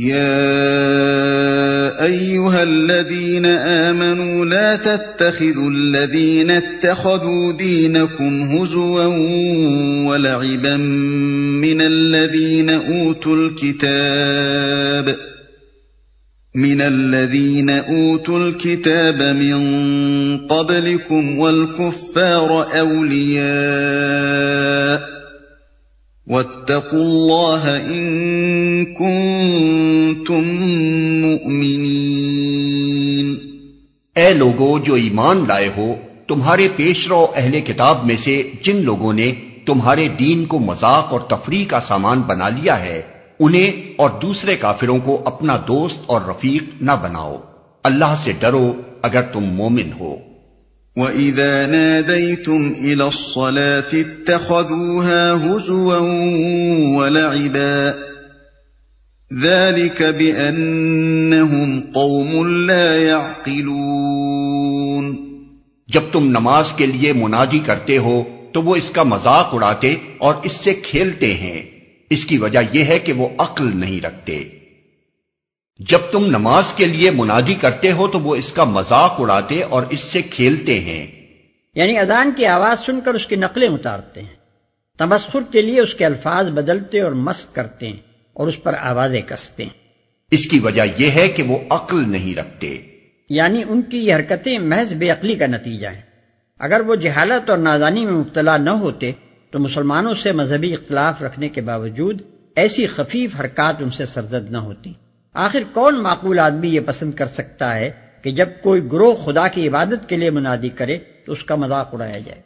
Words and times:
يا 0.00 1.50
ايها 2.04 2.62
الذين 2.62 3.46
امنوا 3.46 4.44
لا 4.44 4.76
تتخذوا 4.76 5.70
الذين 5.70 6.50
اتخذوا 6.50 7.52
دينكم 7.52 8.42
هزوا 8.42 9.04
ولعبا 10.08 10.76
من 10.76 11.80
الذين 11.80 12.70
اوتوا 12.70 13.36
الكتاب 13.36 15.16
من 16.54 16.80
الذين 16.80 17.70
اوتوا 17.70 18.48
الكتاب 18.48 19.22
من 19.22 20.46
قبلكم 20.46 21.38
والكفار 21.38 22.78
اولياء 22.80 23.50
واتقوا 26.30 27.00
الله 27.00 27.90
ان 27.90 28.84
كنتم 28.84 30.42
مؤمنين. 31.20 33.34
اے 34.16 34.34
لوگو 34.34 34.78
جو 34.78 34.94
ایمان 34.94 35.44
لائے 35.48 35.68
ہو، 35.76 35.94
تمہارے 36.28 36.68
پیشرو 36.76 37.26
اہل 37.36 37.60
کتاب 37.60 38.06
میں 38.06 38.16
سے 38.16 38.50
جن 38.62 38.76
لوگوں 38.76 39.12
نے 39.12 39.32
تمہارے 39.66 40.08
دین 40.08 40.44
کو 40.44 40.58
مذاق 40.58 41.12
اور 41.12 41.20
تفریح 41.20 41.64
کا 41.68 41.80
سامان 41.80 42.20
بنا 42.20 42.48
لیا 42.48 42.84
ہے، 42.84 43.02
انہیں 43.40 43.92
اور 43.96 44.10
دوسرے 44.22 44.56
کافروں 44.56 44.98
کو 45.04 45.22
اپنا 45.24 45.56
دوست 45.68 45.98
اور 46.06 46.20
رفیق 46.28 46.82
نہ 46.82 46.92
بناؤ۔ 47.02 47.36
اللہ 47.84 48.14
سے 48.24 48.32
ڈرو 48.40 48.72
اگر 49.02 49.22
تم 49.22 49.40
مومن 49.40 49.90
ہو۔ 50.00 50.16
وَإِذَا 50.96 51.66
نَادَيْتُمْ 51.66 52.76
إِلَى 52.76 52.92
الصَّلَاةِ 52.92 54.00
اتَّخَذُوهَا 54.00 55.32
هُزُوًا 55.32 55.98
وَلَعِبًا 56.98 57.94
ذَلِكَ 59.42 60.04
بِأَنَّهُمْ 60.18 61.80
قَوْمٌ 61.94 62.46
لَا 62.46 62.94
يَعْقِلُونَ 62.94 65.16
جب 65.88 66.00
تم 66.12 66.24
نماز 66.24 66.68
کے 66.76 66.86
لیے 66.86 67.12
منادی 67.12 67.58
کرتے 67.58 67.98
ہو 67.98 68.22
تو 68.52 68.62
وہ 68.62 68.76
اس 68.76 68.90
کا 68.90 69.02
مذاق 69.02 69.48
اڑاتے 69.52 69.94
اور 70.18 70.34
اس 70.42 70.52
سے 70.52 70.74
کھیلتے 70.74 71.34
ہیں۔ 71.34 71.62
اس 72.10 72.24
کی 72.24 72.38
وجہ 72.38 72.58
یہ 72.72 72.84
ہے 72.84 72.98
کہ 72.98 73.12
وہ 73.12 73.28
عقل 73.38 73.70
نہیں 73.74 74.00
رکھتے۔ 74.00 74.59
جب 75.88 75.98
تم 76.12 76.26
نماز 76.26 76.72
کے 76.72 76.86
لیے 76.86 77.10
منادی 77.10 77.54
کرتے 77.54 77.92
ہو 77.92 78.08
تو 78.08 78.20
وہ 78.20 78.36
اس 78.36 78.52
کا 78.52 78.64
مذاق 78.64 79.14
اڑاتے 79.18 79.62
اور 79.62 79.82
اس 79.90 80.00
سے 80.00 80.22
کھیلتے 80.22 80.80
ہیں۔ 80.80 81.06
یعنی 81.74 81.98
اذان 81.98 82.32
کی 82.36 82.46
آواز 82.46 82.86
سن 82.86 83.00
کر 83.00 83.14
اس 83.14 83.26
کی 83.26 83.36
نقلیں 83.36 83.68
اتارتے 83.68 84.22
ہیں۔ 84.22 84.34
تمسخر 84.98 85.38
کے 85.52 85.62
لیے 85.62 85.80
اس 85.80 85.94
کے 85.94 86.06
الفاظ 86.06 86.50
بدلتے 86.50 87.00
اور 87.00 87.12
مسق 87.12 87.54
کرتے 87.54 87.86
ہیں 87.86 87.96
اور 88.32 88.48
اس 88.48 88.62
پر 88.62 88.74
آوازیں 88.80 89.22
کستے 89.22 89.62
ہیں۔ 89.62 89.70
اس 90.30 90.46
کی 90.46 90.58
وجہ 90.58 90.82
یہ 90.98 91.10
ہے 91.10 91.28
کہ 91.28 91.42
وہ 91.42 91.58
عقل 91.70 92.08
نہیں 92.08 92.34
رکھتے۔ 92.34 92.82
یعنی 93.30 93.62
ان 93.68 93.82
کی 93.82 93.98
یہ 93.98 94.14
حرکتیں 94.14 94.58
محض 94.58 94.92
بے 94.92 95.10
عقلی 95.10 95.34
کا 95.34 95.46
نتیجہ 95.46 95.88
ہیں۔ 95.88 96.02
اگر 96.58 96.80
وہ 96.80 96.94
جہالت 96.94 97.50
اور 97.50 97.58
نادانی 97.58 98.04
میں 98.04 98.12
مبتلا 98.12 98.56
نہ 98.56 98.70
ہوتے 98.70 99.12
تو 99.50 99.58
مسلمانوں 99.58 100.14
سے 100.14 100.32
مذہبی 100.32 100.72
اختلاف 100.72 101.22
رکھنے 101.22 101.48
کے 101.48 101.60
باوجود 101.60 102.22
ایسی 102.56 102.86
خفیف 102.86 103.30
حرکات 103.40 103.76
ان 103.80 103.90
سے 103.90 104.06
سرزد 104.06 104.50
نہ 104.50 104.58
ہوتی۔ 104.58 104.92
آخر 105.34 105.62
کون 105.72 106.02
معقول 106.02 106.38
آدمی 106.38 106.68
یہ 106.68 106.80
پسند 106.80 107.12
کر 107.12 107.26
سکتا 107.26 107.74
ہے 107.74 107.90
کہ 108.22 108.30
جب 108.30 108.48
کوئی 108.62 108.80
گروہ 108.92 109.14
خدا 109.24 109.46
کی 109.48 109.66
عبادت 109.68 110.08
کے 110.08 110.16
لیے 110.16 110.30
منادی 110.30 110.68
کرے 110.68 110.96
تو 111.26 111.32
اس 111.32 111.42
کا 111.44 111.54
مذاق 111.54 111.94
اڑایا 111.94 112.18
جائے؟ 112.18 112.40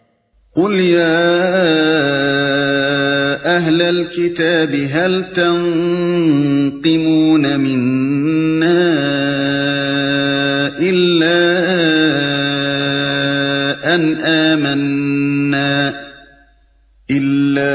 قل 0.57 0.75
يا 0.81 1.15
اهل 3.47 3.83
الكتاب 3.83 4.75
هل 4.75 5.25
تنقمون 5.33 5.61
منا 7.57 8.85
الا 10.81 11.41
ان 13.95 14.15
آمنا 14.27 15.95
الا 17.08 17.75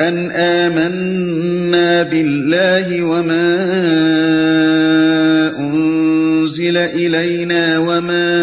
ان 0.00 0.30
آمنا 0.32 1.13
بالله 2.10 3.02
وما 3.02 3.56
انزل 5.58 6.76
الينا 6.76 7.78
وما 7.78 8.34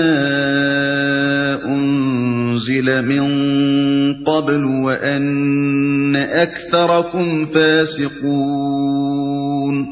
انزل 1.65 3.05
من 3.05 4.23
قبل 4.23 4.63
وان 4.63 6.15
اكثركم 6.15 7.45
فاسقون. 7.45 9.85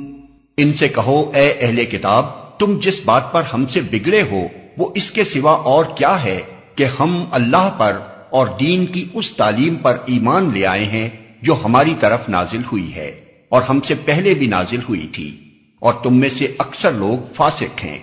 ان 0.57 0.73
سے 0.73 0.87
کہو، 0.87 1.31
اے 1.33 1.53
اہل 1.61 1.85
کتاب، 1.85 2.25
تم 2.59 2.79
جس 2.83 2.99
بات 3.05 3.33
پر 3.33 3.41
ہم 3.53 3.65
سے 3.65 3.81
بگڑے 3.91 4.23
ہو، 4.31 4.47
وہ 4.77 4.89
اس 4.95 5.11
کے 5.11 5.23
سوا 5.23 5.51
اور 5.51 5.85
کیا 5.95 6.23
ہے 6.23 6.41
کہ 6.75 6.85
ہم 6.99 7.25
اللہ 7.31 7.69
پر 7.77 7.97
اور 8.29 8.47
دین 8.59 8.85
کی 8.85 9.05
اس 9.13 9.31
تعلیم 9.31 9.75
پر 9.75 9.97
ایمان 10.05 10.51
لے 10.53 10.65
آئے 10.65 10.85
ہیں 10.85 11.09
جو 11.41 11.55
ہماری 11.65 11.93
طرف 11.99 12.29
نازل 12.29 12.61
ہوئی 12.71 12.95
ہے؟ 12.95 13.28
اور 13.49 13.61
ہم 13.61 13.81
سے 13.81 13.93
پہلے 14.05 14.33
بھی 14.33 14.47
نازل 14.47 14.79
ہوئی 14.89 15.07
تھی 15.13 15.37
اور 15.79 15.93
تم 16.03 16.19
میں 16.19 16.29
سے 16.29 16.55
اکثر 16.57 16.91
لوگ 16.91 17.33
فاسق 17.33 17.83
ہیں۔ 17.83 17.99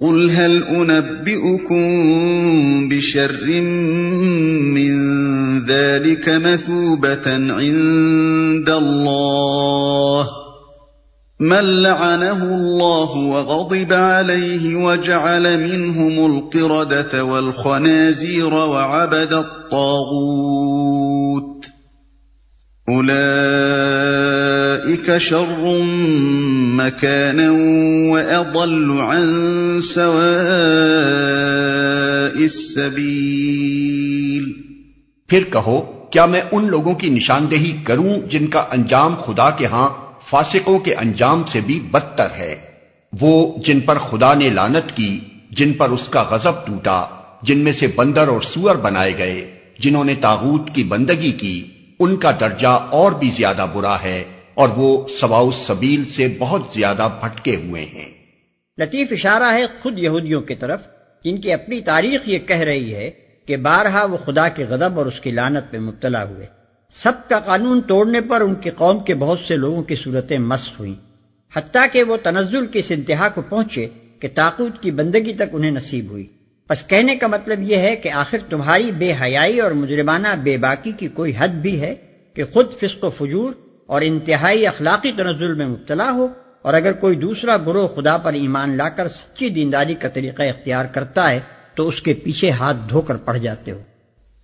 قل 0.00 0.30
هل 0.30 0.62
انبئكم 0.68 1.82
بشر 2.88 3.46
من 4.76 4.94
ذلك 5.66 6.28
مثوبة 6.28 7.26
عند 7.34 8.68
الله 8.68 10.28
من 11.40 11.64
لعنه 11.82 12.42
الله 12.54 13.10
وغضب 13.16 13.92
عليه 13.92 14.76
وجعل 14.76 15.46
منهم 15.60 16.18
القردة 16.26 17.24
والخنازير 17.24 18.54
وعبد 18.54 19.32
الطاغوت 19.32 20.62
أولئك 22.92 25.18
شر 25.18 25.82
مكانا 26.74 27.52
وأضل 28.10 28.90
عن 28.90 29.80
سواء 29.80 32.40
السبيل. 32.40 34.52
پھر 35.28 35.42
کہو، 35.52 36.08
کیا 36.10 36.26
میں 36.26 36.40
ان 36.52 36.66
لوگوں 36.66 36.94
کی 36.94 37.10
نشاندہی 37.10 37.76
کروں 37.84 38.30
جن 38.30 38.46
کا 38.46 38.60
انجام 38.60 39.14
خدا 39.26 39.50
کے 39.50 39.66
ہاں 39.66 39.88
فاسقوں 40.30 40.78
کے 40.78 40.94
انجام 40.94 41.42
سے 41.48 41.60
بھی 41.60 41.80
بدتر 41.80 42.28
ہے؟ 42.38 42.54
وہ 43.20 43.58
جن 43.64 43.80
پر 43.80 43.98
خدا 43.98 44.34
نے 44.34 44.50
لانت 44.50 44.96
کی، 44.96 45.18
جن 45.50 45.72
پر 45.72 45.88
اس 45.88 46.08
کا 46.08 46.24
غضب 46.30 46.66
ٹوٹا، 46.66 47.04
جن 47.42 47.58
میں 47.58 47.72
سے 47.72 47.86
بندر 47.96 48.28
اور 48.28 48.40
سور 48.40 48.74
بنائے 48.74 49.18
گئے، 49.18 49.50
جنہوں 49.78 50.04
نے 50.04 50.14
تاغوت 50.14 50.74
کی 50.74 50.84
بندگی 50.84 51.32
کی۔ 51.32 51.64
ان 52.02 52.16
کا 52.16 52.30
درجہ 52.40 52.68
اور 52.68 53.12
بھی 53.12 53.30
زیادہ 53.30 53.66
برا 53.72 54.02
ہے 54.02 54.24
اور 54.54 54.68
وہ 54.76 55.08
سواؤ 55.08 55.50
سبیل 55.50 56.04
سے 56.04 56.36
بہت 56.38 56.62
زیادہ 56.74 57.08
بھٹکے 57.20 57.56
ہوئے 57.56 57.84
ہیں۔ 57.84 58.08
لطیف 58.78 59.08
اشارہ 59.10 59.52
ہے 59.52 59.66
خود 59.82 59.98
یہودیوں 59.98 60.40
کی 60.40 60.54
طرف، 60.54 60.80
جن 61.24 61.40
کی 61.40 61.52
اپنی 61.52 61.80
تاریخ 61.80 62.20
یہ 62.28 62.38
کہہ 62.38 62.56
رہی 62.56 62.94
ہے 62.94 63.10
کہ 63.46 63.56
بارہا 63.56 64.04
وہ 64.04 64.16
خدا 64.16 64.48
کے 64.48 64.64
غضب 64.64 64.98
اور 64.98 65.06
اس 65.06 65.20
کی 65.20 65.30
لانت 65.30 65.72
میں 65.72 65.80
مبتلا 65.80 66.24
ہوئے۔ 66.24 66.46
سب 66.90 67.12
کا 67.28 67.38
قانون 67.38 67.80
توڑنے 67.80 68.20
پر 68.20 68.40
ان 68.40 68.54
کی 68.54 68.70
قوم 68.70 68.98
کے 68.98 69.14
بہت 69.14 69.38
سے 69.38 69.56
لوگوں 69.56 69.82
کی 69.82 69.94
صورتیں 69.94 70.38
مسخ 70.38 70.80
ہوئیں۔ 70.80 70.94
حتیٰ 71.56 71.86
کہ 71.92 72.02
وہ 72.02 72.16
تنزل 72.22 72.66
کی 72.66 72.78
اس 72.78 72.90
انتہا 72.90 73.28
کو 73.28 73.42
پہنچے 73.42 73.88
کہ 74.20 74.28
تاقوت 74.34 74.82
کی 74.82 74.90
بندگی 74.90 75.32
تک 75.32 75.42
انہیں 75.52 75.70
نصیب 75.70 76.10
ہوئی۔ 76.10 76.26
بس 76.70 76.86
کہنے 76.86 77.16
کا 77.16 77.26
مطلب 77.26 77.62
یہ 77.62 77.76
ہے 77.76 77.96
کہ 77.96 78.08
آخر 78.08 78.38
تمہاری 78.50 78.92
بے 78.92 79.14
حیائی 79.22 79.60
اور 79.60 79.70
مجرمانہ 79.70 80.28
بے 80.42 80.56
باکی 80.56 80.92
کی 80.92 81.08
کوئی 81.08 81.32
حد 81.38 81.48
بھی 81.48 81.80
ہے 81.80 81.94
کہ 82.34 82.44
خود 82.52 82.66
فسق 82.80 83.04
و 83.04 83.10
فجور 83.10 83.52
اور 83.86 84.00
انتہائی 84.00 84.66
اخلاقی 84.66 85.12
تنزل 85.16 85.54
میں 85.54 85.66
مبتلا 85.66 86.10
ہو 86.10 86.28
اور 86.62 86.74
اگر 86.74 86.92
کوئی 86.92 87.16
دوسرا 87.16 87.56
گروہ 87.56 87.88
خدا 87.88 88.16
پر 88.16 88.32
ایمان 88.32 88.76
لا 88.76 88.88
کر 88.88 89.08
سچی 89.08 89.48
دینداری 89.48 89.94
کا 89.94 90.08
طریقہ 90.08 90.42
اختیار 90.42 90.84
کرتا 90.84 91.30
ہے 91.30 91.40
تو 91.74 91.88
اس 91.88 92.02
کے 92.02 92.14
پیچھے 92.14 92.50
ہاتھ 92.50 92.76
دھو 92.90 93.00
کر 93.00 93.16
پڑ 93.16 93.36
جاتے 93.36 93.72
ہو۔ 93.72 93.78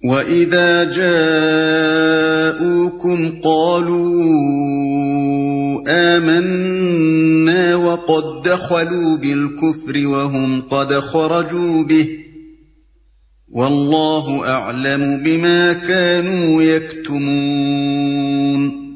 وَإِذَا 0.02 0.84
جَاءُوكُمْ 0.84 3.42
قَالُوا 3.42 6.16
آمَنَّا 6.16 7.76
وَقَدْ 7.76 8.37
دَخَلُوا 8.48 9.16
بِالْكُفْرِ 9.16 10.04
وَهُمْ 10.04 10.60
قَدْ 10.68 11.02
خَرَجُوا 11.02 11.82
بِهِ 11.82 12.08
وَاللَّهُ 13.48 14.46
أَعْلَمُ 14.46 15.22
بِمَا 15.22 15.72
كَانُوا 15.86 16.62
يَكْتُمُونَ 16.62 18.88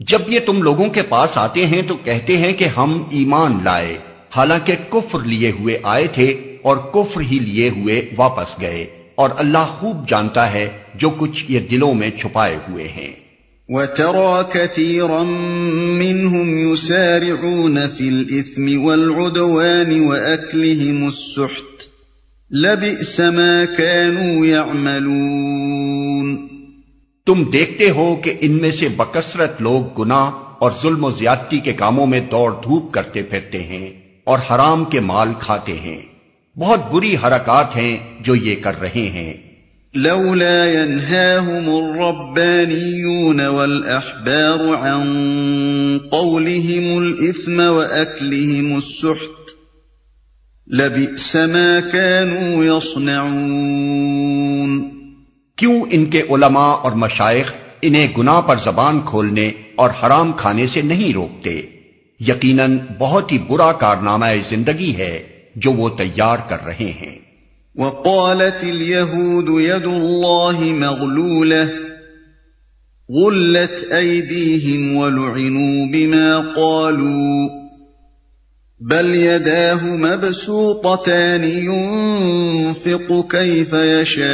جب 0.00 0.18
یہ 0.28 0.40
تم 0.46 0.62
لوگوں 0.62 0.88
کے 0.88 1.02
پاس 1.02 1.38
آتے 1.38 1.66
ہیں 1.66 1.82
تو 1.88 1.96
کہتے 2.04 2.36
ہیں 2.36 2.52
کہ 2.52 2.64
ہم 2.64 3.02
ایمان 3.10 3.58
لائے۔ 3.64 3.98
حالانکہ 4.36 4.74
کفر 4.90 5.20
لیے 5.20 5.50
ہوئے 5.50 5.78
آئے 5.82 6.06
تھے 6.06 6.56
اور 6.62 6.76
کفر 6.76 7.20
ہی 7.20 7.38
لیے 7.38 7.68
ہوئے 7.68 8.10
واپس 8.16 8.60
گئے۔ 8.60 8.86
اور 9.14 9.30
اللہ 9.36 9.58
خوب 9.58 10.08
جانتا 10.08 10.52
ہے 10.52 10.78
جو 10.94 11.10
کچھ 11.10 11.44
یہ 11.48 11.60
دلوں 11.60 11.94
میں 11.94 12.10
چھپائے 12.10 12.58
ہوئے 12.68 12.88
ہیں۔ 12.88 13.25
وترى 13.68 14.46
كثيرا 14.52 15.22
منهم 15.22 16.58
يسارعون 16.58 17.88
في 17.88 18.08
الإثم 18.08 18.84
والعدوان 18.84 20.00
وأكلهم 20.00 21.06
السحت 21.06 21.86
لبئس 22.50 23.20
ما 23.20 23.64
كانوا 23.78 24.46
يعملون 24.46 26.36
تم 27.26 27.42
دیکھتے 27.44 27.90
ہو 27.90 28.16
کہ 28.16 28.34
ان 28.40 28.52
میں 28.52 28.70
سے 28.70 28.88
بکثرت 28.88 29.62
لوگ 29.62 30.02
گناہ 30.02 30.30
اور 30.58 30.70
ظلم 30.82 31.04
و 31.04 31.10
زیادتی 31.10 31.58
کے 31.58 31.72
کاموں 31.72 32.06
میں 32.06 32.20
دوڑ 32.20 32.52
دھوپ 32.64 32.92
کرتے 32.92 33.22
پھرتے 33.22 33.62
ہیں 33.62 33.90
اور 34.24 34.38
حرام 34.50 34.84
کے 34.84 35.00
مال 35.00 35.32
کھاتے 35.40 35.72
ہیں۔ 35.72 35.98
بہت 36.58 36.92
بری 36.92 37.16
حرکات 37.16 37.76
ہیں 37.76 37.96
جو 38.20 38.34
یہ 38.34 38.56
کر 38.62 38.80
رہے 38.80 39.08
ہیں۔ 39.08 39.45
لولا 39.96 40.66
ينهاهم 40.66 41.68
الربانيون 41.68 43.46
والأحبار 43.46 44.76
عن 44.76 45.20
قولهم 46.10 46.98
الإثم 46.98 47.60
وأكلهم 47.60 48.76
السحت 48.76 49.46
لبئس 50.72 51.36
ما 51.36 51.80
كانوا 51.92 52.64
يصنعون. 52.64 54.90
کیوں 55.56 55.82
ان 55.90 56.06
کے 56.06 56.22
علماء 56.30 56.70
اور 56.70 56.92
مشائق 56.92 57.52
انہیں 57.82 58.08
گناہ 58.18 58.40
پر 58.40 58.56
زبان 58.64 59.00
کھولنے 59.06 59.50
اور 59.76 59.90
حرام 60.02 60.32
کھانے 60.32 60.66
سے 60.66 60.82
نہیں 60.82 61.12
روکتے؟ 61.12 61.62
یقیناً 62.20 62.78
بہت 62.98 63.32
ہی 63.32 63.38
برا 63.38 63.72
کارنامہ 63.72 64.26
زندگی 64.48 64.96
ہے 64.96 65.22
جو 65.56 65.72
وہ 65.72 65.88
تیار 65.88 66.36
کر 66.48 66.66
رہے 66.66 66.80
ہیں۔ 66.80 67.25
وقالت 67.76 68.64
اليهود 68.64 69.48
يد 69.48 69.84
الله 69.84 70.60
مغلولة، 70.60 71.70
غلت 73.12 73.88
أيديهم 73.92 74.96
ولعنوا 74.96 75.86
بما 75.86 76.38
قالوا، 76.38 77.48
بل 78.80 79.14
يداه 79.14 79.96
مبسوطتان 79.96 81.44
ينفق 81.44 83.26
كيف 83.30 83.72
يشاء، 83.72 84.26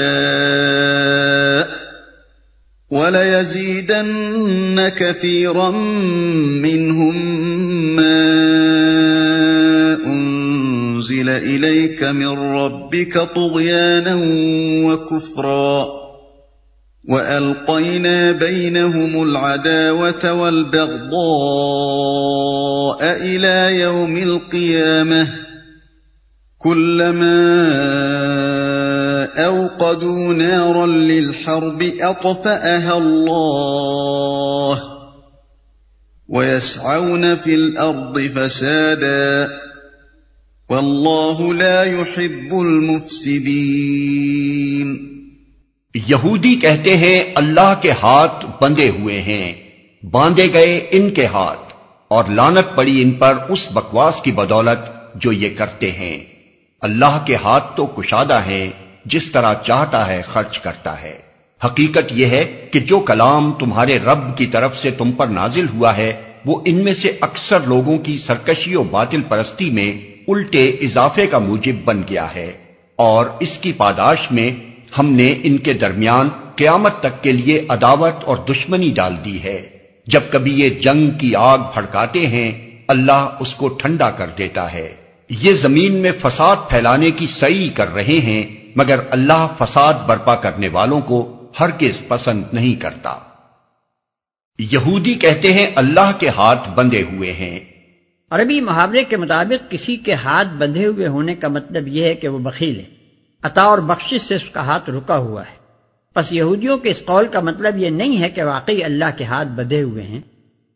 وليزيدن 2.90 4.88
كثيرا 4.96 5.70
منهم 6.60 7.16
ما 7.96 9.21
انزل 11.02 11.28
اليك 11.28 12.02
من 12.02 12.54
ربك 12.56 13.18
طغيانا 13.18 14.14
وكفرا 14.86 15.88
والقينا 17.08 18.32
بينهم 18.32 19.22
العداوه 19.22 20.32
والبغضاء 20.32 21.22
الى 23.02 23.80
يوم 23.80 24.16
القيامه 24.16 25.26
كلما 26.58 27.42
اوقدوا 29.44 30.34
نارا 30.34 30.86
للحرب 30.86 31.82
اطفاها 32.00 32.98
الله 32.98 34.82
ويسعون 36.28 37.34
في 37.36 37.54
الارض 37.54 38.20
فسادا 38.20 39.71
والله 40.72 41.52
لا 41.52 41.84
يحب 41.84 42.54
المفسدين 42.54 45.12
یہودی 45.94 46.54
کہتے 46.54 46.96
ہیں 46.96 47.24
اللہ 47.34 47.74
کے 47.80 47.90
ہاتھ 48.02 48.46
بندے 48.60 48.88
ہوئے 48.88 49.20
ہیں، 49.20 49.52
باندھے 50.02 50.52
گئے 50.52 50.86
ان 50.90 51.10
کے 51.10 51.26
ہاتھ، 51.26 51.72
اور 52.08 52.24
لانت 52.24 52.74
پڑی 52.74 53.02
ان 53.02 53.10
پر 53.10 53.38
اس 53.48 53.72
بکواس 53.72 54.22
کی 54.22 54.32
بدولت 54.32 55.14
جو 55.14 55.32
یہ 55.32 55.48
کرتے 55.56 55.90
ہیں۔ 55.90 56.24
اللہ 56.80 57.22
کے 57.26 57.36
ہاتھ 57.36 57.76
تو 57.76 57.86
کشادہ 57.86 58.40
ہیں، 58.46 58.70
جس 59.04 59.30
طرح 59.30 59.54
چاہتا 59.66 60.06
ہے 60.06 60.22
خرچ 60.32 60.58
کرتا 60.58 61.02
ہے۔ 61.02 61.18
حقیقت 61.64 62.04
یہ 62.10 62.26
ہے 62.26 62.68
کہ 62.72 62.80
جو 62.80 63.00
کلام 63.00 63.52
تمہارے 63.52 63.98
رب 63.98 64.38
کی 64.38 64.46
طرف 64.46 64.78
سے 64.78 64.90
تم 64.90 65.12
پر 65.12 65.26
نازل 65.26 65.66
ہوا 65.74 65.96
ہے، 65.96 66.22
وہ 66.44 66.60
ان 66.64 66.84
میں 66.84 66.94
سے 66.94 67.12
اکثر 67.20 67.58
لوگوں 67.66 67.98
کی 67.98 68.18
سرکشی 68.18 68.76
و 68.76 68.82
باطل 68.82 69.20
پرستی 69.28 69.70
میں 69.70 70.11
الٹے 70.28 70.68
اضافے 70.68 71.26
کا 71.26 71.38
موجب 71.38 71.74
بن 71.84 72.02
گیا 72.10 72.34
ہے 72.34 72.52
اور 72.96 73.26
اس 73.40 73.58
کی 73.58 73.72
پاداش 73.72 74.30
میں 74.30 74.50
ہم 74.98 75.12
نے 75.12 75.34
ان 75.42 75.56
کے 75.58 75.72
درمیان 75.72 76.28
قیامت 76.56 77.00
تک 77.00 77.22
کے 77.22 77.32
لیے 77.32 77.64
عداوت 77.68 78.24
اور 78.24 78.36
دشمنی 78.36 78.90
ڈال 78.90 79.14
دی 79.24 79.42
ہے۔ 79.42 79.68
جب 80.06 80.20
کبھی 80.30 80.52
یہ 80.52 80.68
جنگ 80.68 81.10
کی 81.10 81.34
آگ 81.34 81.58
بھڑکاتے 81.58 82.26
ہیں، 82.26 82.78
اللہ 82.88 83.36
اس 83.40 83.54
کو 83.54 83.68
ٹھنڈا 83.68 84.10
کر 84.10 84.26
دیتا 84.38 84.72
ہے۔ 84.72 84.94
یہ 85.30 85.52
زمین 85.52 85.94
میں 85.94 86.12
فساد 86.20 86.56
پھیلانے 86.68 87.10
کی 87.10 87.26
سعی 87.26 87.68
کر 87.74 87.94
رہے 87.94 88.18
ہیں، 88.18 88.70
مگر 88.76 89.00
اللہ 89.10 89.46
فساد 89.58 89.94
برپا 90.06 90.34
کرنے 90.34 90.68
والوں 90.68 91.00
کو 91.00 91.42
ہرگز 91.60 92.08
پسند 92.08 92.42
نہیں 92.52 92.80
کرتا۔ 92.80 93.14
یہودی 94.58 95.14
کہتے 95.14 95.52
ہیں 95.52 95.66
اللہ 95.74 96.10
کے 96.18 96.28
ہاتھ 96.28 96.70
بندے 96.70 97.02
ہوئے 97.12 97.32
ہیں۔ 97.32 97.71
عربی 98.32 98.60
محاورے 98.60 99.04
کے 99.04 99.16
مطابق 99.16 99.70
کسی 99.70 99.96
کے 99.96 100.14
ہاتھ 100.14 100.48
بندھے 100.58 100.86
ہوئے 100.86 101.06
ہونے 101.06 101.34
کا 101.34 101.48
مطلب 101.48 101.88
یہ 101.88 102.04
ہے 102.04 102.14
کہ 102.14 102.28
وہ 102.28 102.38
بخیل 102.38 102.78
ہے۔ 102.78 102.84
عطا 103.42 103.62
اور 103.62 103.78
بخشش 103.78 104.20
سے 104.20 104.34
اس 104.34 104.44
کا 104.44 104.60
ہاتھ 104.60 104.90
رکا 104.90 105.16
ہوا 105.16 105.42
ہے۔ 105.42 105.56
پس 106.14 106.32
یہودیوں 106.32 106.78
کے 106.78 106.90
اس 106.90 107.02
قول 107.04 107.26
کا 107.32 107.40
مطلب 107.40 107.76
یہ 107.76 107.90
نہیں 107.90 108.20
ہے 108.20 108.28
کہ 108.28 108.44
واقعی 108.44 108.84
اللہ 108.84 109.04
کے 109.16 109.24
ہاتھ 109.24 109.48
بدھے 109.48 109.82
ہوئے 109.82 110.02
ہیں، 110.02 110.20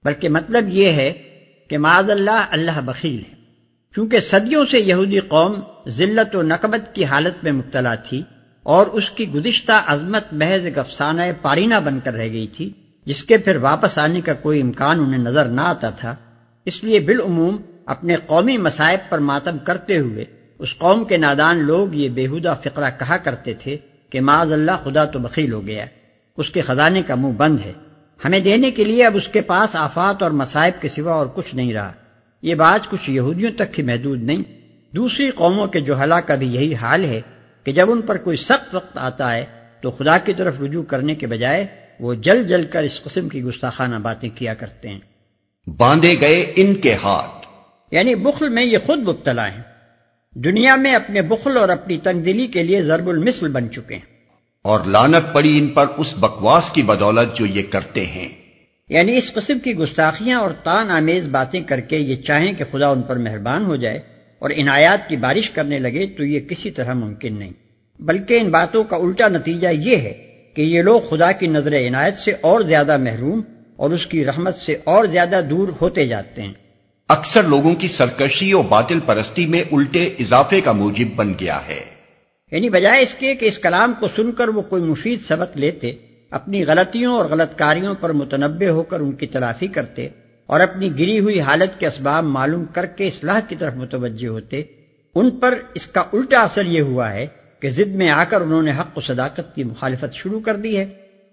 بلکہ 0.04 0.28
مطلب 0.28 0.68
یہ 0.68 0.92
ہے 0.92 1.12
کہ 1.68 1.78
معاذ 1.78 2.10
اللہ 2.10 2.46
اللہ 2.50 2.80
بخیل 2.84 3.18
ہے۔ 3.18 3.34
چونکہ 3.94 4.20
صدیوں 4.20 4.64
سے 4.64 4.80
یہودی 4.80 5.20
قوم 5.20 5.60
ذلت 5.88 6.36
و 6.36 6.42
نقبت 6.42 6.94
کی 6.94 7.04
حالت 7.04 7.44
میں 7.44 7.52
مبتلا 7.52 7.94
تھی 7.94 8.22
اور 8.62 8.86
اس 8.86 9.10
کی 9.10 9.28
گزشتہ 9.28 9.82
عظمت 9.86 10.24
محض 10.32 10.66
افسانہ 10.76 11.22
پارینہ 11.42 11.74
بن 11.84 12.00
کر 12.04 12.14
رہ 12.14 12.28
گئی 12.28 12.46
تھی، 12.46 12.70
جس 13.04 13.24
کے 13.24 13.36
پھر 13.36 13.56
واپس 13.56 13.98
آنے 13.98 14.20
کا 14.20 14.34
کوئی 14.34 14.60
امکان 14.60 15.00
انہیں 15.00 15.22
نظر 15.22 15.44
نہ 15.44 15.60
آتا 15.60 15.90
تھا۔ 15.90 16.14
اس 16.66 16.84
لیے 16.84 17.00
بالعموم 17.00 17.56
اپنے 17.86 18.16
قومی 18.16 18.56
مسائب 18.56 18.98
پر 19.08 19.18
ماتم 19.18 19.58
کرتے 19.58 19.98
ہوئے 19.98 20.24
اس 20.58 20.78
قوم 20.78 21.04
کے 21.04 21.16
نادان 21.16 21.58
لوگ 21.58 21.94
یہ 21.94 22.08
بےحدہ 22.08 22.54
فقرہ 22.64 22.90
کہا 22.98 23.16
کرتے 23.16 23.54
تھے 23.54 23.76
کہ 24.10 24.20
معاذ 24.20 24.52
اللہ 24.52 24.72
خدا 24.84 25.04
تو 25.04 25.18
بخیل 25.18 25.52
ہو 25.52 25.66
گیا 25.66 25.86
اس 26.36 26.50
کے 26.50 26.60
خزانے 26.60 27.02
کا 27.02 27.14
منہ 27.14 27.32
بند 27.32 27.58
ہے۔ 27.66 27.72
ہمیں 28.24 28.40
دینے 28.40 28.70
کے 28.70 28.84
لیے 28.84 29.06
اب 29.06 29.16
اس 29.16 29.28
کے 29.28 29.40
پاس 29.40 29.76
آفات 29.76 30.22
اور 30.22 30.30
مسائب 30.30 30.82
کے 30.82 30.88
سوا 30.88 31.12
اور 31.12 31.26
کچھ 31.34 31.54
نہیں 31.54 31.74
رہا۔ 31.74 31.92
یہ 32.42 32.54
بات 32.54 32.90
کچھ 32.90 33.10
یہودیوں 33.10 33.52
تک 33.58 33.78
ہی 33.78 33.84
محدود 33.84 34.22
نہیں۔ 34.22 34.42
دوسری 34.94 35.30
قوموں 35.30 35.66
کے 35.66 35.80
جو 35.80 35.94
کا 36.26 36.34
بھی 36.34 36.54
یہی 36.54 36.74
حال 36.74 37.04
ہے 37.04 37.20
کہ 37.64 37.72
جب 37.72 37.90
ان 37.90 38.00
پر 38.02 38.16
کوئی 38.16 38.36
سخت 38.36 38.74
وقت 38.74 38.98
آتا 38.98 39.34
ہے 39.34 39.44
تو 39.80 39.90
خدا 39.90 40.18
کی 40.18 40.32
طرف 40.32 40.60
رجوع 40.60 40.82
کرنے 40.82 41.14
کے 41.14 41.26
بجائے 41.26 41.66
وہ 42.00 42.14
جل 42.14 42.48
جل 42.48 42.62
کر 42.62 42.82
اس 42.82 43.02
قسم 43.02 43.28
کی 43.28 43.42
گستاخانہ 43.42 43.96
باتیں 43.96 44.30
کیا 44.34 44.54
کرتے 44.54 44.88
ہیں۔ 44.88 45.00
باندھے 45.66 46.16
گئے 46.20 46.52
ان 46.56 46.74
کے 46.74 46.94
ہاتھ۔ 46.94 47.46
یعنی 47.90 48.14
بخل 48.14 48.48
میں 48.48 48.64
یہ 48.64 48.78
خود 48.86 48.98
مبتلا 48.98 49.46
ہیں۔ 49.48 49.60
دنیا 50.34 50.76
میں 50.76 50.94
اپنے 50.94 51.22
بخل 51.22 51.56
اور 51.56 51.68
اپنی 51.68 51.96
تنگ 51.96 52.22
دلی 52.22 52.46
کے 52.46 52.62
لیے 52.62 52.82
ضرب 52.82 53.08
المثل 53.08 53.48
بن 53.48 53.70
چکے 53.70 53.94
ہیں۔ 53.94 54.02
اور 54.62 54.80
لانت 54.86 55.34
پڑی 55.34 55.58
ان 55.58 55.68
پر 55.68 55.86
اس 55.96 56.14
بکواس 56.20 56.70
کی 56.70 56.82
بدولت 56.82 57.36
جو 57.36 57.46
یہ 57.46 57.62
کرتے 57.70 58.06
ہیں۔ 58.06 58.28
یعنی 58.88 59.16
اس 59.16 59.32
قسم 59.32 59.58
کی 59.58 59.74
گستاخیاں 59.74 60.40
اور 60.40 60.50
تان 60.50 60.90
آمیز 60.90 61.28
باتیں 61.28 61.60
کر 61.60 61.80
کے 61.80 61.98
یہ 61.98 62.16
چاہیں 62.16 62.52
کہ 62.52 62.64
خدا 62.70 62.88
ان 62.88 63.02
پر 63.02 63.16
مہربان 63.16 63.64
ہو 63.64 63.76
جائے 63.76 63.98
اور 64.38 64.50
عنایات 64.50 65.08
کی 65.08 65.16
بارش 65.16 65.50
کرنے 65.50 65.78
لگے 65.78 66.06
تو 66.06 66.24
یہ 66.24 66.40
کسی 66.40 66.70
طرح 66.70 66.92
ممکن 66.92 67.38
نہیں۔ 67.38 67.52
بلکہ 67.98 68.38
ان 68.40 68.50
باتوں 68.50 68.84
کا 68.84 68.96
الٹا 68.96 69.28
نتیجہ 69.28 69.68
یہ 69.68 69.96
ہے 69.96 70.42
کہ 70.56 70.62
یہ 70.62 70.82
لوگ 70.82 71.00
خدا 71.00 71.32
کی 71.32 71.46
نظر 71.46 71.72
عنایت 71.72 72.16
سے 72.16 72.32
اور 72.40 72.60
زیادہ 72.60 72.96
محروم 72.96 73.40
اور 73.76 73.90
اس 73.90 74.06
کی 74.06 74.24
رحمت 74.24 74.54
سے 74.54 74.76
اور 74.84 75.04
زیادہ 75.04 75.40
دور 75.50 75.68
ہوتے 75.80 76.06
جاتے 76.06 76.42
ہیں۔ 76.42 76.52
اکثر 77.08 77.42
لوگوں 77.42 77.74
کی 77.74 77.88
سرکشی 77.88 78.52
اور 78.52 78.64
باطل 78.64 79.00
پرستی 79.06 79.46
میں 79.46 79.62
الٹے 79.72 80.04
اضافے 80.04 80.60
کا 80.60 80.72
موجب 80.72 81.16
بن 81.16 81.32
گیا 81.40 81.58
ہے۔ 81.68 81.96
یعنی 82.50 82.70
بجائے 82.70 83.02
اس 83.02 83.14
کے 83.14 83.34
کہ 83.34 83.46
اس 83.46 83.58
کلام 83.58 83.92
کو 84.00 84.08
سن 84.08 84.32
کر 84.32 84.48
وہ 84.48 84.62
کوئی 84.62 84.82
مفید 84.82 85.20
سبق 85.20 85.56
لیتے 85.56 85.92
اپنی 86.30 86.64
غلطیوں 86.64 87.16
اور 87.16 87.24
غلط 87.24 87.58
کاریوں 87.58 87.94
پر 88.00 88.12
متنبع 88.12 88.68
ہو 88.68 88.82
کر 88.82 89.00
ان 89.00 89.12
کی 89.12 89.26
تلافی 89.26 89.66
کرتے 89.66 90.08
اور 90.46 90.60
اپنی 90.60 90.98
گری 90.98 91.18
ہوئی 91.18 91.40
حالت 91.40 91.80
کے 91.80 91.86
اسباب 91.86 92.24
معلوم 92.24 92.64
کر 92.64 92.86
کے 92.86 93.08
اصلاح 93.08 93.40
کی 93.40 93.56
طرف 93.56 93.74
متوجہ 93.74 94.26
ہوتے 94.26 94.62
ان 95.14 95.30
پر 95.30 95.54
اس 95.74 95.86
کا 95.86 96.00
الٹا 96.00 96.42
اثر 96.42 96.66
یہ 96.66 96.80
ہوا 96.80 97.12
ہے 97.12 97.26
کہ 97.60 97.70
ضد 97.70 97.94
میں 97.94 98.10
آ 98.10 98.24
کر 98.24 98.40
انہوں 98.40 98.62
نے 98.62 98.70
حق 98.70 98.98
و 98.98 99.00
صداقت 99.00 99.54
کی 99.54 99.64
مخالفت 99.64 100.14
شروع 100.14 100.40
کر 100.40 100.56
دی 100.56 100.78
ہے۔ 100.78 100.86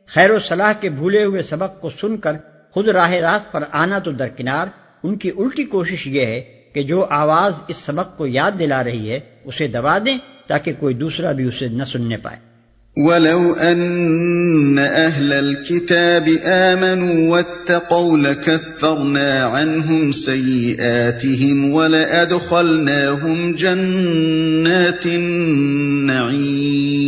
خیر 0.07 0.31
و 0.31 0.39
صلاح 0.39 0.73
کے 0.73 0.89
بھولے 0.89 1.23
ہوئے 1.23 1.43
سبق 1.43 1.81
کو 1.81 1.89
سن 2.01 2.17
کر 2.17 2.33
خود 2.71 2.87
راہ 2.87 3.11
راست 3.11 3.51
پر 3.51 3.63
آنا 3.71 3.99
تو 3.99 4.11
درکنار، 4.11 4.67
ان 5.03 5.15
کی 5.15 5.29
الٹی 5.29 5.63
کوشش 5.63 6.07
یہ 6.07 6.25
ہے 6.25 6.41
کہ 6.73 6.83
جو 6.83 7.05
آواز 7.09 7.53
اس 7.67 7.77
سبق 7.77 8.17
کو 8.17 8.27
یاد 8.27 8.51
دلا 8.59 8.83
رہی 8.83 9.11
ہے، 9.11 9.19
اسے 9.45 9.67
دبا 9.67 9.97
دیں 9.97 10.17
تاکہ 10.47 10.73
کوئی 10.79 10.95
دوسرا 10.95 11.31
بھی 11.31 11.43
اسے 11.43 11.67
نہ 11.67 11.83
سننے 11.83 12.17
پائے۔ 12.17 12.53
ولو 12.95 13.55
أن 13.61 14.79
أهل 14.79 15.33
الكتاب 15.33 16.29
آمنوا 16.47 17.29
واتقوا 17.29 18.17
لكفرنا 18.17 19.47
عنهم 19.47 20.11
سيئاتهم 20.11 21.73
ولأدخلناهم 21.73 23.51
جنات 23.51 25.05
النعيم۔ 25.05 27.02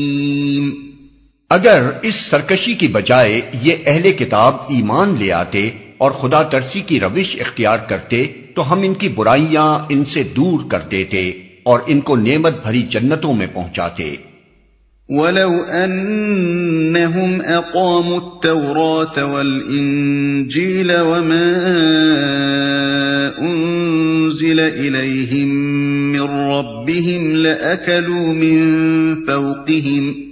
اگر 1.55 1.81
اس 2.01 2.15
سرکشی 2.15 2.73
کی 2.73 2.87
بجائے 2.87 3.41
یہ 3.61 3.75
اہل 3.85 4.11
کتاب 4.11 4.55
ایمان 4.55 5.15
لے 5.19 5.31
آتے 5.31 5.69
اور 5.97 6.11
خدا 6.11 6.43
ترسی 6.43 6.81
کی 6.81 6.99
روش 6.99 7.35
اختیار 7.39 7.77
کرتے، 7.77 8.25
تو 8.55 8.73
ہم 8.73 8.79
ان 8.83 8.93
کی 8.93 9.09
برائیاں 9.09 9.85
ان 9.89 10.05
سے 10.05 10.23
دور 10.23 10.69
کر 10.71 10.79
دیتے 10.91 11.31
اور 11.63 11.79
ان 11.87 12.01
کو 12.01 12.15
نعمت 12.15 12.63
بھری 12.63 12.81
جنتوں 12.91 13.33
میں 13.33 13.47
پہنچاتے۔ 13.53 14.15
ولو 15.09 15.53
انهم 15.71 17.41
اقاموا 17.45 18.19
التوراة 18.19 19.31
والانجيل 19.31 20.91
وما 20.91 21.49
انزل 23.39 24.59
اليهم 24.59 25.47
من 26.11 26.25
ربهم 26.51 27.35
لاكلوا 27.35 28.33
من 28.33 28.59
فوقهم 29.15 30.24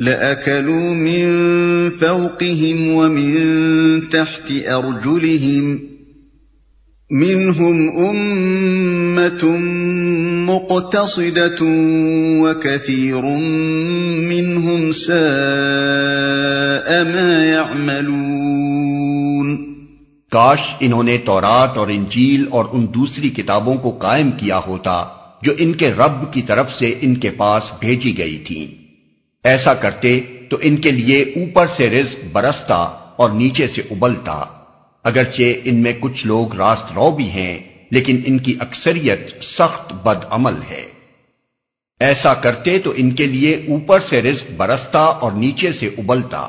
لاكلوا 0.00 0.94
من 0.94 1.90
فوقهم 1.90 2.88
ومن 2.88 4.08
تحت 4.10 4.50
ارجلهم 4.50 5.80
منهم 7.10 7.98
امه 7.98 9.44
مقتصده 10.46 11.56
وكثير 12.42 13.22
منهم 14.28 14.92
ساء 14.92 15.14
ما 17.04 17.46
يعملون 17.46 18.44
کاش 20.32 20.60
انہوں 20.80 21.02
نے 21.02 21.16
تورات 21.24 21.76
اور 21.78 21.88
انجیل 21.88 22.46
اور 22.50 22.64
ان 22.72 22.86
دوسری 22.94 23.28
کتابوں 23.30 23.74
کو 23.76 23.90
قائم 23.98 24.30
کیا 24.38 24.58
ہوتا 24.66 25.04
جو 25.42 25.52
ان 25.58 25.72
کے 25.72 25.90
رب 25.92 26.32
کی 26.32 26.42
طرف 26.42 26.78
سے 26.78 26.94
ان 27.00 27.14
کے 27.16 27.30
پاس 27.36 27.62
بھیجی 27.80 28.12
گئی 28.18 28.38
تھی 28.38 28.62
ایسا 29.44 29.74
کرتے 29.74 30.20
تو 30.48 30.58
ان 30.60 30.76
کے 30.76 30.90
لیے 30.90 31.22
اوپر 31.22 31.66
سے 31.66 31.90
رزق 31.90 32.24
برستا 32.32 32.74
اور 33.16 33.30
نیچے 33.30 33.68
سے 33.68 33.82
ابلتا۔ 33.90 34.44
اگرچہ 35.02 35.42
ان 35.64 35.74
میں 35.74 35.92
کچھ 36.00 36.26
لوگ 36.26 36.54
راست 36.54 36.92
رو 36.92 37.10
بھی 37.10 37.30
ہیں، 37.30 37.60
لیکن 37.90 38.20
ان 38.26 38.38
کی 38.38 38.54
اکثریت 38.60 39.44
سخت 39.44 39.92
بد 39.92 40.24
عمل 40.30 40.54
ہے۔ 40.70 40.84
ایسا 42.00 42.34
کرتے 42.34 42.78
تو 42.78 42.92
ان 42.96 43.10
کے 43.10 43.26
لیے 43.26 43.54
اوپر 43.68 44.00
سے 44.00 44.22
رزق 44.22 44.50
برستا 44.56 44.98
اور 44.98 45.32
نیچے 45.32 45.72
سے 45.72 45.86
ابلتا۔ 45.86 46.48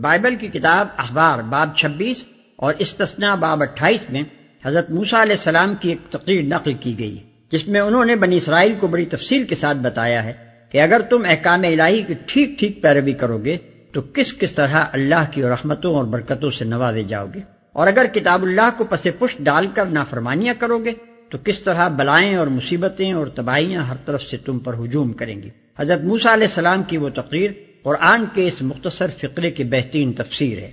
بائبل 0.00 0.36
کی 0.36 0.46
کتاب 0.46 0.88
اخبار 0.96 1.38
باب 1.38 1.76
چھبیس 1.76 2.24
اور 2.56 2.74
استثنا 2.78 3.34
باب 3.34 3.62
اٹھائیس 3.62 4.04
میں 4.10 4.22
حضرت 4.64 4.90
موسا 4.90 5.22
علیہ 5.22 5.36
السلام 5.36 5.74
کی 5.80 5.88
ایک 5.88 6.12
تقریر 6.12 6.42
نقل 6.42 6.74
کی 6.74 6.98
گئی، 6.98 7.18
جس 7.52 7.68
میں 7.68 7.80
انہوں 7.80 8.04
نے 8.04 8.16
بنی 8.16 8.36
اسرائیل 8.36 8.74
کو 8.80 8.86
بڑی 8.86 9.04
تفصیل 9.04 9.44
کے 9.44 9.54
ساتھ 9.54 9.78
بتایا 9.78 10.24
ہے۔ 10.24 10.43
کہ 10.74 10.82
اگر 10.82 11.00
تم 11.10 11.22
احکام 11.24 11.62
الہی 11.62 12.02
کی 12.02 12.14
ٹھیک 12.26 12.58
ٹھیک 12.58 12.82
پیروی 12.82 13.12
کرو 13.12 13.38
گے 13.38 13.56
تو 13.92 14.02
کس 14.02 14.38
کس 14.38 14.52
طرح 14.52 14.84
اللہ 14.92 15.24
کی 15.30 15.42
رحمتوں 15.42 15.94
اور 15.94 16.04
برکتوں 16.04 16.50
سے 16.50 16.64
نوازے 16.64 17.02
جاؤ 17.02 17.26
گے 17.34 17.40
اور 17.72 17.86
اگر 17.86 18.06
کتاب 18.12 18.42
اللہ 18.42 18.70
کو 18.76 18.84
پس 18.84 19.06
پش 19.18 19.36
ڈال 19.38 19.66
کر 19.74 19.86
نافرمانیاں 19.86 20.54
کرو 20.58 20.78
گے 20.78 20.92
تو 21.30 21.38
کس 21.44 21.60
طرح 21.60 21.88
بلائیں 21.88 22.36
اور 22.36 22.46
مصیبتیں 22.46 23.12
اور 23.12 23.26
تباہیاں 23.26 23.82
ہر 23.82 23.96
طرف 24.04 24.22
سے 24.22 24.36
تم 24.36 24.58
پر 24.58 24.74
ہجوم 24.84 25.12
کریں 25.12 25.42
گی؟ 25.42 25.48
حضرت 25.78 26.04
موسا 26.04 26.34
علیہ 26.34 26.46
السلام 26.46 26.82
کی 26.82 26.96
وہ 26.96 27.08
تقریر 27.08 27.50
قرآن 27.82 28.24
کے 28.34 28.48
اس 28.48 28.62
مختصر 28.62 29.06
فقرے 29.18 29.50
کی 29.50 29.64
بہترین 29.64 30.12
تفسیر 30.12 30.58
ہے۔ 30.58 30.70